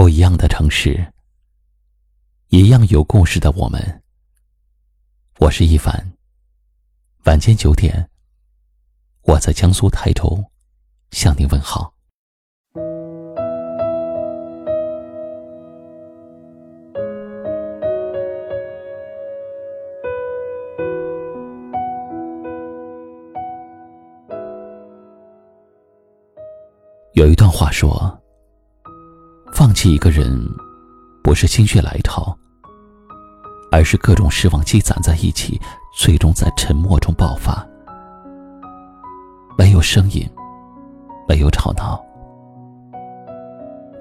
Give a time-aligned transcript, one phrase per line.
[0.00, 1.12] 不一样的城市，
[2.48, 4.02] 一样有故事的我们。
[5.38, 5.94] 我是一凡。
[7.26, 8.08] 晚间九点，
[9.24, 10.42] 我在江苏泰州
[11.10, 11.92] 向您问好。
[27.12, 28.19] 有一段话说。
[29.60, 30.42] 放弃一个人，
[31.22, 32.34] 不是心血来潮，
[33.70, 35.60] 而是各种失望积攒在一起，
[35.94, 37.62] 最终在沉默中爆发。
[39.58, 40.26] 没有声音，
[41.28, 42.02] 没有吵闹，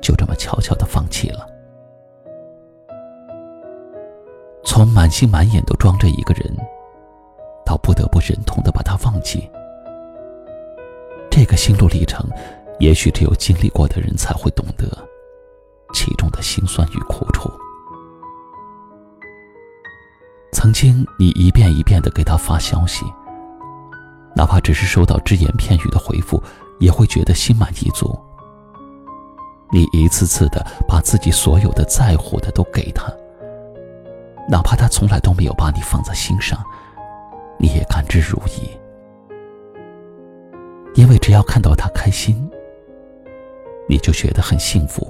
[0.02, 1.46] 就这么悄悄的放弃了。
[4.64, 6.56] 从满心满眼都装着一个人，
[7.66, 9.52] 到不得不忍痛的把他放弃，
[11.30, 12.26] 这个心路历程，
[12.80, 14.88] 也许只有经历过的人才会懂得。
[16.10, 17.52] 其中的辛酸与苦楚。
[20.52, 23.06] 曾经，你一遍一遍的给他发消息，
[24.36, 26.42] 哪怕只是收到只言片语的回复，
[26.80, 28.20] 也会觉得心满意足。
[29.72, 33.14] 你一次次的把自己所有的在乎的都给他，
[34.50, 36.58] 哪怕他从来都没有把你放在心上，
[37.60, 38.68] 你也甘之如饴。
[40.96, 42.50] 因为只要看到他开心，
[43.88, 45.08] 你就觉得很幸福。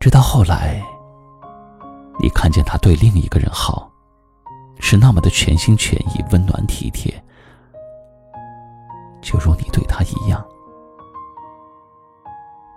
[0.00, 0.82] 直到后来，
[2.18, 3.92] 你看见他对另一个人好，
[4.78, 7.12] 是那么的全心全意、温暖体贴，
[9.20, 10.42] 就如你对他一样，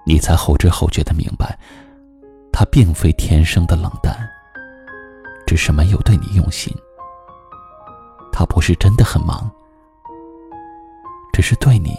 [0.06, 1.58] 你才后知后觉的明白，
[2.52, 4.14] 他并非天生的冷淡，
[5.48, 6.76] 只是没有对你用心。
[8.34, 9.50] 他不是真的很忙，
[11.32, 11.96] 只是对你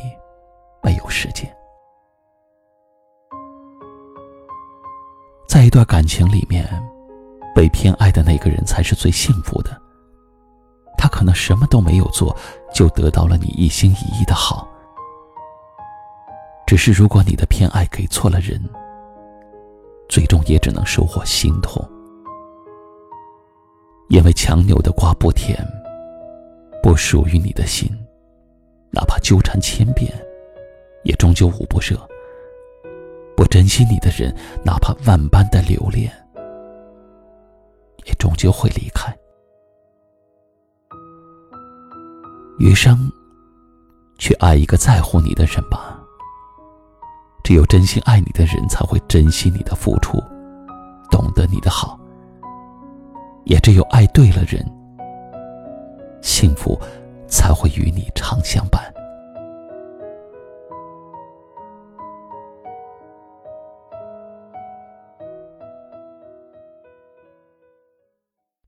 [0.83, 1.51] 没有时间。
[5.75, 6.65] 段感情里面，
[7.53, 9.77] 被偏爱的那个人才是最幸福的。
[10.97, 12.35] 他可能什么都没有做，
[12.73, 14.69] 就得到了你一心一意的好。
[16.65, 18.63] 只是如果你的偏爱给错了人，
[20.09, 21.85] 最终也只能收获心痛。
[24.11, 25.59] 因为强扭的瓜不甜，
[26.85, 27.91] 不属于你的心，
[28.93, 30.13] 哪怕纠缠千遍，
[31.03, 31.99] 也终究捂不热。
[33.45, 34.35] 不珍惜你的人，
[34.65, 36.11] 哪怕万般的留恋，
[38.07, 39.15] 也终究会离开。
[42.59, 43.13] 余生，
[44.17, 46.01] 去爱一个在乎你的人吧。
[47.43, 50.17] 只有真心爱你的人，才会珍惜你的付出，
[51.11, 52.01] 懂得你的好。
[53.45, 54.67] 也只有爱对了人，
[56.23, 56.81] 幸福
[57.29, 58.83] 才会与你常相伴。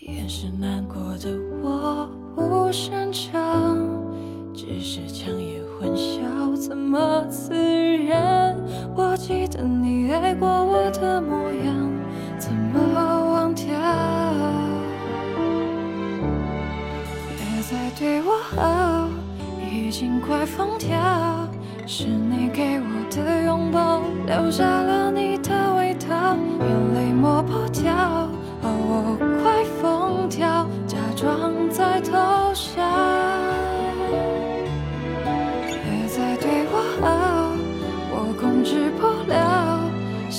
[0.00, 1.30] 掩饰难过的
[1.62, 3.78] 我不擅长，
[4.52, 8.56] 只是强颜欢笑，怎么自然？
[8.96, 11.43] 我记得你爱过我的模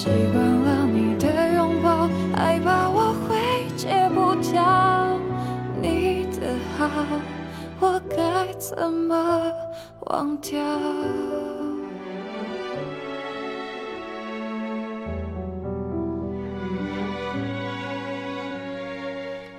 [0.05, 5.17] 习惯了你的拥抱，害怕我会戒不掉
[5.81, 6.87] 你的好，
[7.79, 9.51] 我该怎么
[10.01, 10.59] 忘掉？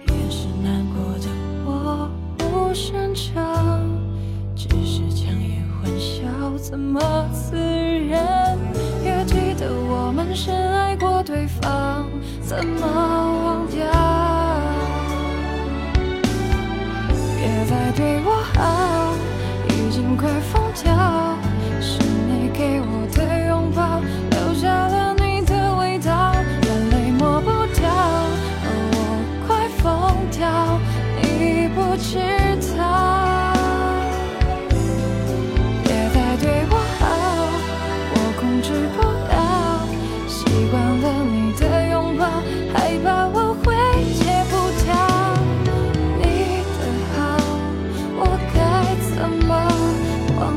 [0.07, 1.29] 也是难过的
[1.65, 2.09] 我，
[2.39, 3.91] 不擅长，
[4.55, 7.01] 只是强颜欢笑，怎么
[7.33, 7.57] 自
[8.09, 8.57] 然？
[9.67, 12.07] 可我们深爱过对方，
[12.41, 13.85] 怎么忘掉？
[17.37, 19.13] 别再对我好，
[19.69, 21.26] 已经快疯掉。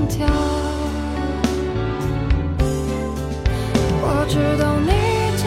[0.09, 0.27] 掉？
[4.01, 5.44] 我知道你已经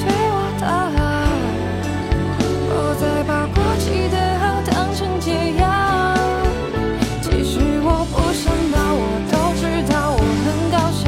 [0.00, 0.64] 对我大
[0.96, 0.98] 爱，
[2.68, 5.26] 不再把过期的好当成解
[5.58, 5.62] 药。
[7.22, 7.52] 其实
[7.82, 9.62] 我不想到，我都知
[9.92, 11.04] 道我很搞笑，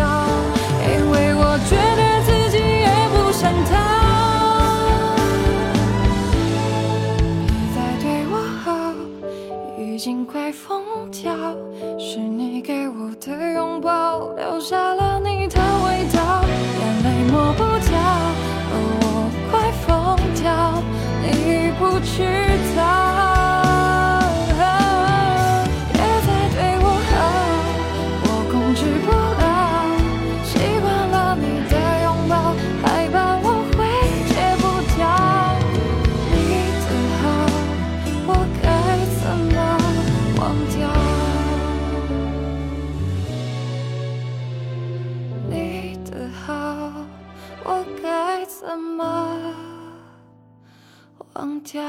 [0.83, 3.73] 因为我觉得自己也不想逃。
[7.47, 8.67] 别再对我好，
[9.79, 10.65] 已经快疯
[11.11, 11.25] 掉。
[11.99, 16.43] 是你你给我的拥抱，留下了你的味道，
[16.81, 18.01] 眼泪抹不掉，
[18.73, 19.05] 而我
[19.51, 20.83] 快疯掉，
[21.23, 22.36] 你不知。
[51.39, 51.83] 忘掉